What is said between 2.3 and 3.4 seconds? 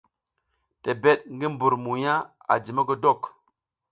a ji mogodok.